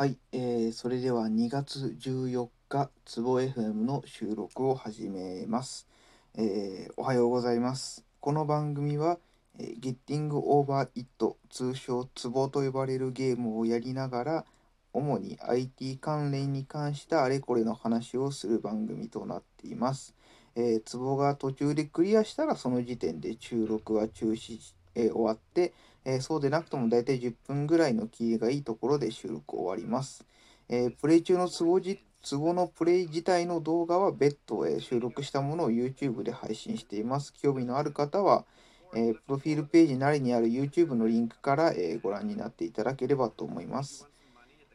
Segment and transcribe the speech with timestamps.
[0.00, 5.88] はい、えー、それでは2月14日、つぼ FM の収録を始めます。
[6.36, 8.04] えーおはようございます。
[8.20, 9.18] この番組は、
[9.58, 14.44] えー、Getting Over It 通称つぼと呼ばれるゲームをやりながら、
[14.92, 20.14] 主に IT 関連に関したあれこれの話をする番組となっています。
[20.54, 24.60] えー、ツボが途中でクリアしたらその時点で収録は中止、
[24.94, 25.72] えー終わって、
[26.08, 30.24] えーそうでなくとも大体10分ぐらいのキーがいいところで収録終わります。
[30.70, 37.34] えプレイ中のツボじツボのプレイ自体の動画は別途、えー収録したものを YouTube で配信しています。
[37.34, 38.46] 興味のある方は、
[38.94, 44.08] えプロフィールページなりにある YouTube のリンクから、えご覧になっていただければと思います。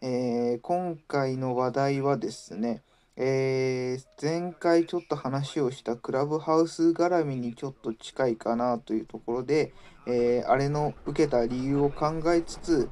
[0.02, 2.84] え今回の話題はですね、
[3.16, 9.74] えー前回ちょっと話をしたクラブハウス絡みにちょっと近いかなというところで、
[10.08, 12.90] えーあれの受けた理由を考えつつ、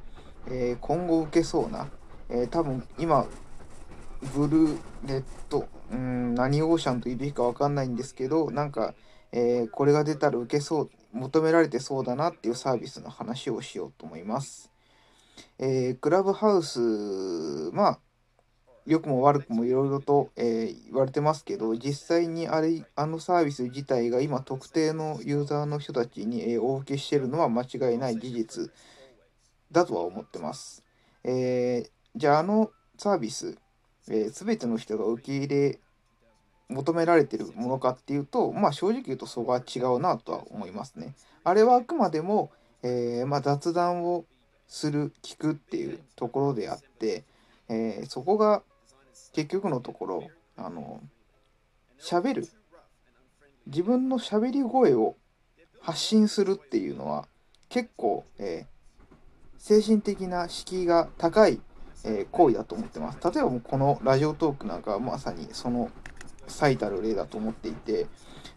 [0.47, 1.89] えー今後受けそうな、
[2.29, 3.25] え多分今
[4.35, 8.93] ブルーレッドうん何オーシャンと言うべきか分かんないんですけどなんか、
[9.31, 14.71] えこれが出たら受けそう求められてそうだなっていうサービスの話をしようと思います。
[15.57, 16.79] えクラブハウス
[17.73, 17.99] まあ
[18.85, 28.71] 良くも悪くもいろいろと、えー言われてますけど実際にあれあのサービス自体が今特定のユーザーの人たちに、えーお受けしてるのは間違いない事実
[29.71, 30.83] だとは思ってます。
[31.23, 33.57] えーじゃああのサービス、
[34.09, 35.79] えー、全ての人が受け入れ
[36.67, 41.15] 求められてるものかっていうとまあ正直言うとそこは違うなとは思いますね。
[41.43, 42.51] あれはあくまでも、
[42.83, 44.25] えーまあ、雑談を
[44.67, 47.23] する聞くっていうところであって、
[47.69, 48.63] えーそこが
[49.33, 50.27] 結局のところ
[50.57, 51.01] あの
[51.99, 52.47] 喋る
[53.67, 55.15] 自分の喋り声を
[55.81, 57.27] 発信するっていうのは
[57.69, 58.71] 結構、えー
[59.63, 61.61] 精神的な敷居が高い、
[62.03, 63.19] えー行為だと思ってます。
[63.23, 65.91] 例えばこのラジオトークなんかはまさにその
[66.47, 68.07] 最たる例だと思っていて、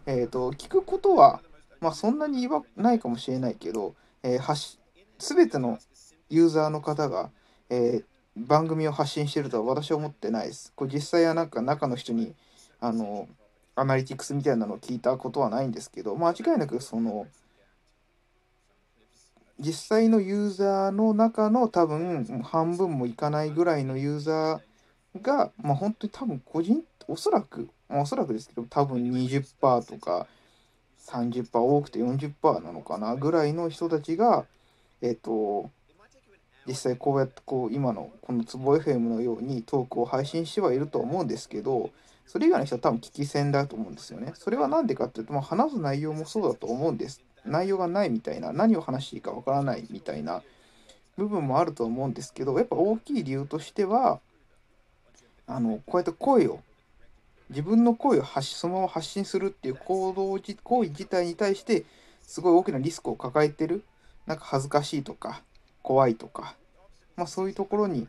[0.07, 1.41] えー、と聞くことは、
[1.79, 3.93] まあ、そんなに言わないかもしれないけど、
[4.23, 4.79] えー発し
[5.19, 5.77] 全ての
[6.29, 7.29] ユーザーの方が、
[7.69, 8.03] えー
[8.35, 10.73] 番組を発信してるとは私は思ってないです。
[10.75, 12.33] これ実際はなんか中の人に
[12.79, 13.27] あの
[13.75, 17.27] アナリティクスみたいなのを聞いたことはないんですけど間違いなくその
[19.59, 30.27] 実際のユーザーの中の多分半分もいかないぐらいのユーザーが、まあ、本当に多分個人おそらく、まあおそらくですけど多分20%とか
[31.07, 34.45] 30%多くて40%なのかなぐらいの人たちが
[35.01, 35.69] えっ、と
[36.67, 41.91] 実際こうやってこう今のこのつぼ FM のようにトークを配信してはいると思うんですけど
[42.25, 44.33] それ以外の人は多分聞き戦だと思うんですよね。
[44.35, 47.21] それは何でかっていうと、まあ、話す内容もそうだと思うんです。
[47.45, 50.41] 内容がないみたいな何を話していいかわからないみたいな
[51.17, 54.19] 部分もあると思うんですけどやっぱ大きい理由としては
[55.47, 56.59] あのこうやって声を
[57.49, 61.85] 自分の声を発しそのまま発信するっていう行動じ行為自体に対して
[62.23, 63.83] すごい大きなリスクを抱えてる
[64.25, 65.43] なんか恥ずかしいとか
[65.85, 66.55] 怖いとか、
[67.15, 68.07] まあ、そういうところに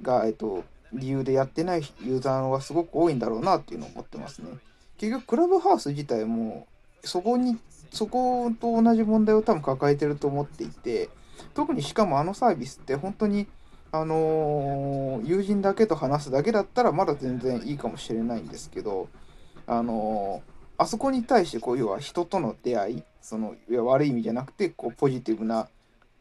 [0.00, 4.48] が、えっと、理由でやってないユーザーはすごく多いんだろうなっていうのを思ってますね。
[4.96, 6.68] 結局クラブハウス自体も
[7.02, 7.58] そこに
[7.90, 11.10] そこと同じ問題を多分抱えてると思っていて
[11.52, 13.46] 特にしかもあのサービスって本当に
[13.90, 19.08] あのー友人だけと話すだけだったらまだ全然いいかもしれないんですけど
[19.66, 25.68] あのーあそこに対してこう要は人との出会いそのいや悪い意味じゃなくてこうポジティブな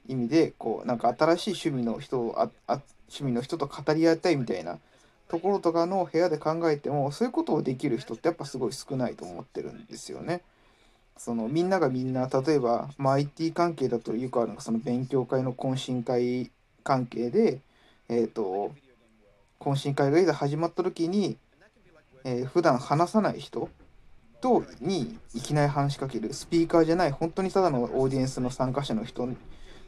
[0.07, 4.79] 意味でこうなんか新しい趣味の人をああ趣味の人と語り合いたいみたいな
[5.27, 10.41] ところとかの部屋で考えてもそういうことをできる人ってやっぱすごい少ないと思ってるんですよね。
[11.17, 16.51] そのみんながみんな例えば、まあ、IT 関係だとよくあるのがその勉強会の懇親会
[16.83, 17.59] 関係で、
[18.09, 18.73] えー、と
[19.59, 21.37] 懇親会がいざ始まった時に、
[22.25, 23.69] えー普段話さない人
[24.41, 29.27] とにいきなり話しかけるスピーカーじゃない本当にただのオーディエンスの参加者の人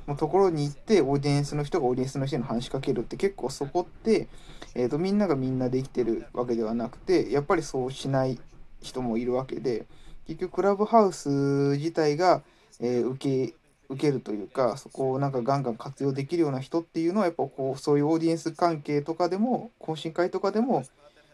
[0.07, 4.27] のところに行ってオーディエンスの人がオーディエンスの人に話しかけるって結構そこって、
[4.73, 8.39] えー、とみんながみんなできてるわけではなくてやっぱりそうしない
[8.81, 9.85] 人もいるわけで
[10.27, 12.43] 結局クラブハウス自体が、
[12.79, 13.53] えー受け
[13.89, 20.83] 受けるというかそこをなんかガンガン活用できるような人っていうのはやっぱこうそういうオーディエンス関係とかでも懇親会とかでも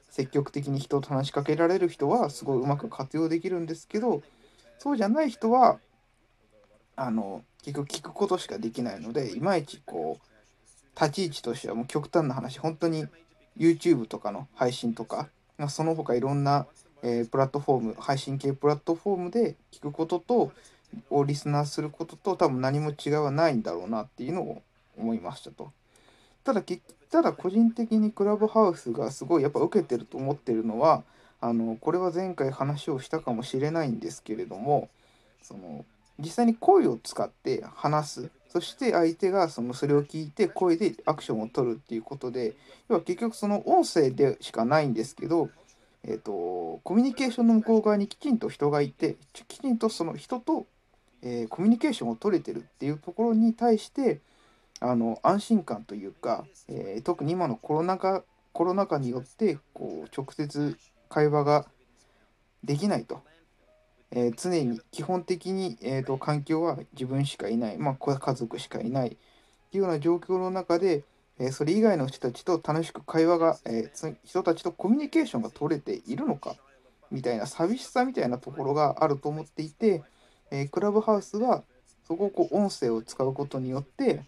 [0.09, 4.21] 積極的に人と話しかけられる人はすごいうまく活用できるんですけど
[4.77, 5.79] そうじゃない人は
[6.95, 13.07] あの結局聞くことしかできないのでいまいちこう立ち位置としてはもう極端な話本当に
[13.57, 16.67] YouTube とかの配信とかまあその他いろんな、
[17.01, 20.51] えープラットフォーム配信系プラットフォームで聞くことと
[21.09, 24.61] をリスナーすることと多分何も違いはないんだろうなっていうのを
[24.97, 25.71] 思いましたと。
[26.43, 26.63] ただ
[27.09, 31.03] ただ個人的にクラブハウスがすごいやっぱ受けてると思ってるのは
[31.39, 34.89] あのこれは前回話をしたかもしれないんですけれども
[35.41, 35.85] その
[36.19, 38.29] 実際に声を使って話す。
[38.49, 42.53] そして相手がそのそれを聞いて声でアクションを取るっていうことで
[42.87, 45.49] 要は結局その音声でしかないんですけど、
[46.03, 50.67] えーと、コミュニケーションの向こう側にきちんと人がいてきちんとその人と、
[51.23, 54.19] えー、コミュニケーションを取れてるっていうところに対して
[54.79, 60.77] あの安心感というか、えー、特に今のコロナ禍コロナ禍によってこう直接
[61.09, 61.65] 会話が
[62.63, 63.19] できないと。
[64.15, 69.11] えー、常に基本的に、えーと、環境は自分しかいない、まあ、家族しかいないっ
[69.71, 71.03] ていうような状況の中で、
[71.39, 76.55] えー、それ以外の人たちと楽しく会話が、えー、人たちとコミュニケーションが取れているのか
[77.09, 80.03] みたいな寂しさみたいなところがあると思っていて、
[80.49, 81.63] えクラブハウスは
[82.07, 84.23] そこをこう音声を使うことによって、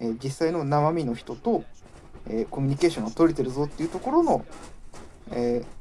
[0.00, 1.64] え実際の生身の人と、
[2.26, 4.46] えコミュニケーションが取れてるぞっていうところの、
[5.30, 5.77] えー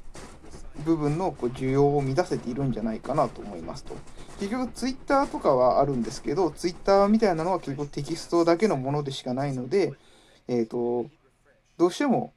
[0.85, 3.95] 部分のこう需要を満たせているんじゃないかなと思いますと。
[4.39, 9.93] 結局ツイッターとかはあるんですけど、ツイッターみたいなのは結構テキストだけのものでしかないので、
[10.47, 11.09] えっ、ー、と、
[11.77, 12.33] どうしても、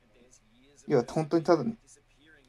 [0.89, 1.65] いや、本当にただ、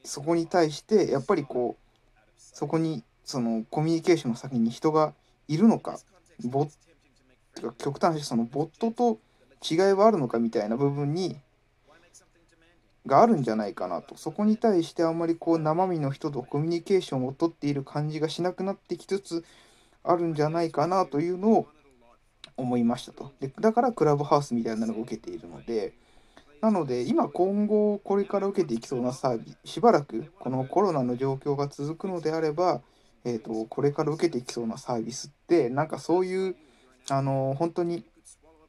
[0.03, 2.01] そこに対して、やっぱりこう、
[2.37, 5.13] そこに、そのコミュニケーションの先に人が
[5.47, 5.99] いるのか、
[6.43, 6.69] ボッ
[7.59, 9.19] か極端にそのボットと
[9.69, 11.37] 違いはあるのかみたいな部分に
[13.07, 14.15] があるんじゃないかなと。
[14.17, 19.45] そこに対してあんまりこう生身の人とコミュニケーションをとっている感じがしなくなってきつつ
[20.03, 21.67] あるんじゃないかなというのを
[22.57, 23.31] 思いましたと。
[23.39, 25.93] でだからクラブハウスみたいなのが受けているので
[26.61, 32.81] なので今今後これから受けていきそうなサービスしばらくこのコロナの状況が続くのであれば、
[33.25, 36.55] えーと、これから受けていきそうなサービスってなんかそういう
[37.09, 38.05] あの本当に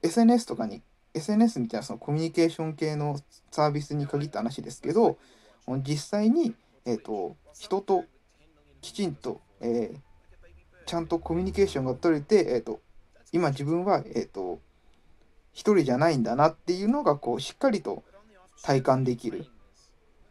[0.02, 0.82] SNS とかに
[1.14, 3.18] SNS みたいなそのコミュニケーション系の
[3.50, 5.18] サービスに限った話ですけど
[5.82, 6.54] 実際に、
[6.84, 8.04] えーと、人と
[8.80, 9.98] きちんと、えー、
[10.86, 12.80] ちゃんとコミュニケーションが取れて、えーと、
[13.30, 14.60] 今自分は、えーと、
[15.52, 18.02] 一人じゃないんだなっていうのがこうしっかりと
[18.62, 19.46] 体感できる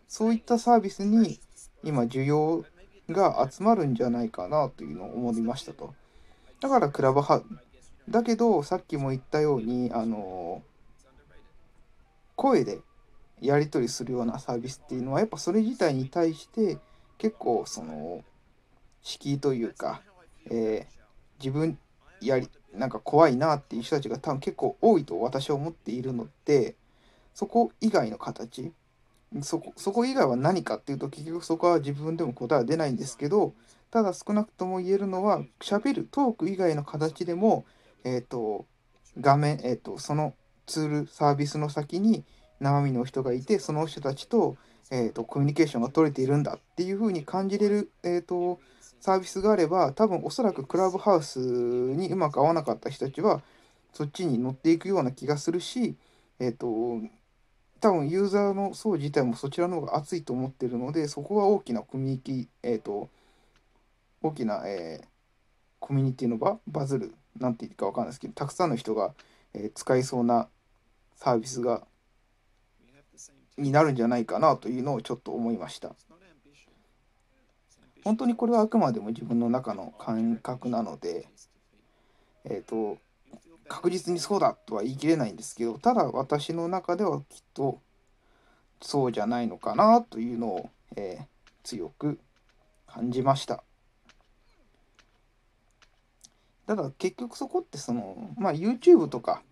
[0.07, 1.39] そういったサービスに
[1.83, 2.65] 今需要
[3.09, 5.93] が集まるんじゃないかなというのを思いましたと。
[6.59, 7.45] だからクラブハウ
[8.09, 10.61] だけどさっきも言ったようにあの
[12.41, 12.79] 声で
[13.39, 16.79] やり取りするようなサービスっていうのはやっぱそれ自体に対して
[17.19, 18.23] 結構その
[19.03, 20.01] 敷居というか、
[20.49, 20.95] えー、
[21.39, 21.77] 自分
[22.19, 26.73] やりなんか怖いなっていう人たちが多分結構多いと私は思っているので
[27.35, 28.71] そこ以外の形
[29.43, 33.53] そこそこ以外は何かっていうと結局そこは自分でも答えは出ないんですけど
[33.91, 37.65] ただ少なくとも言えるのは喋るトーク以外の形でも
[38.03, 38.65] えっ、ー、と
[39.19, 40.33] 画面えっ、ー、とその
[40.71, 42.23] ツールサービスの先に
[42.61, 44.55] 生身の人がいてその人たちと,、
[44.89, 48.59] えーと、コミュニケーションが取れているんだっていうふうに感じれる、えーと、
[49.01, 53.41] サービスがあれば多分おそらくクラブハウスにうまく合わなかった人たちは
[53.93, 55.95] そっちに乗っていくような気がするし、
[56.39, 57.01] え、ー、と
[57.81, 63.09] 多分ユーザーの層自体もそちらの方が熱いと思ってるのでそこは大きなコミュニティえ、ー、と
[64.21, 65.07] 大きな、えー、
[65.79, 69.13] コミュニティの場バズるなんて言うか分かんないですけどたくさんの人が、
[69.55, 70.47] えー、使いそうな
[71.23, 71.83] サービスが
[73.55, 75.93] になるんじゃないかなというのをちょっと思いました。
[78.03, 81.27] 本当にこれはあくまでも自分の中の感覚なので、
[82.45, 82.97] えっ、ー、と、
[83.67, 87.79] 確実にそうだとは言い切れないんですけど、ただ私の中ではきっと
[88.81, 91.25] そうじゃないのかなというのを、えー、
[91.61, 92.19] 強く
[92.87, 93.63] 感じました。
[96.65, 99.43] ただ結局そこってその、まあ YouTube とか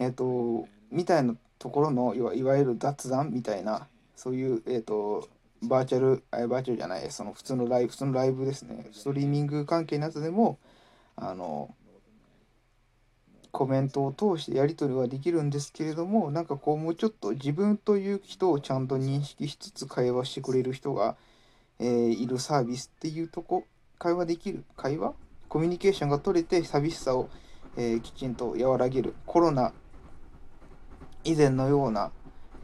[0.00, 5.28] えっ、ー、と、みたいなところのいわいわゆる雑談みたいな、そういう、えっ、ー、と、
[5.62, 10.58] バーチャル、あバーチャルじゃない、その普通のライブ、普通のライブですね、ストリーミング関係のやつでも、
[11.16, 11.74] あの、
[13.52, 21.16] コメントを通してやり取りはできるんですけれども、なんかこう、もうちょっと自分という人をちゃんと認識しつつ会話してくれる人が、
[21.78, 23.64] えー、いるサービスっていうとこ、
[23.98, 25.14] 会話できる、会話？
[25.48, 27.30] コミュニケーションが取れて寂しさを、
[27.76, 29.14] えー、きちんと和らげる。
[29.24, 29.72] コロナ
[31.26, 32.12] 以前のような、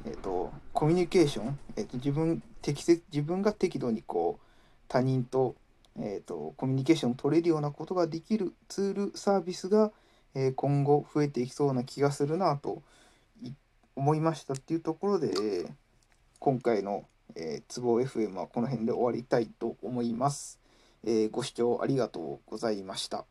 [0.05, 4.47] えーと、コミュニケーション、えーと、自分適切自分が適度にこう
[4.87, 5.57] 他人と,、
[5.99, 9.91] えーと、コミュニケーションを取れるようなことができるツールサービスが、
[10.35, 12.83] えー、今後増えていきそうな気がするなと
[13.97, 15.67] 思いましたっていうところで、
[16.39, 17.05] 今回の、
[17.35, 20.61] えー、FM はこの辺で終わりたいと思います。
[21.05, 23.25] えー、ご視聴ありがとうございました。